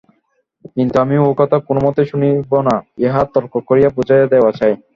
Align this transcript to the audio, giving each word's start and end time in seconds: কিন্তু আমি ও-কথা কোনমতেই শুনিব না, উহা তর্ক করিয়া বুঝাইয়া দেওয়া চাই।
কিন্তু 0.75 0.95
আমি 1.03 1.15
ও-কথা 1.21 1.57
কোনমতেই 1.67 2.09
শুনিব 2.11 2.51
না, 2.67 2.75
উহা 3.01 3.21
তর্ক 3.33 3.53
করিয়া 3.69 3.89
বুঝাইয়া 3.97 4.27
দেওয়া 4.33 4.51
চাই। 4.59 4.73